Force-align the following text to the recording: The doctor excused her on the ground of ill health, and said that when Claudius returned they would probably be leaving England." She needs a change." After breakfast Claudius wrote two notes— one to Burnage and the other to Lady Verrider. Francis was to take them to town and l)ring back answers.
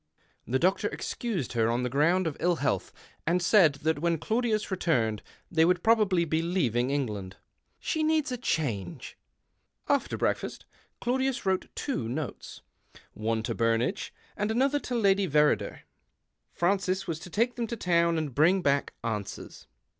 The 0.47 0.57
doctor 0.57 0.87
excused 0.87 1.53
her 1.53 1.69
on 1.69 1.83
the 1.83 1.87
ground 1.89 2.25
of 2.25 2.35
ill 2.39 2.55
health, 2.55 2.91
and 3.27 3.39
said 3.39 3.73
that 3.83 3.99
when 3.99 4.17
Claudius 4.17 4.71
returned 4.71 5.21
they 5.51 5.63
would 5.63 5.83
probably 5.83 6.25
be 6.25 6.41
leaving 6.41 6.89
England." 6.89 7.35
She 7.89 8.01
needs 8.01 8.31
a 8.31 8.37
change." 8.37 9.15
After 9.87 10.17
breakfast 10.17 10.65
Claudius 11.01 11.45
wrote 11.45 11.67
two 11.75 12.09
notes— 12.09 12.61
one 13.13 13.43
to 13.43 13.53
Burnage 13.53 14.11
and 14.35 14.49
the 14.49 14.65
other 14.65 14.79
to 14.79 14.95
Lady 14.95 15.27
Verrider. 15.29 15.81
Francis 16.51 17.05
was 17.05 17.19
to 17.19 17.29
take 17.29 17.53
them 17.53 17.67
to 17.67 17.77
town 17.77 18.17
and 18.17 18.33
l)ring 18.35 18.63
back 18.63 18.93
answers. 19.03 19.67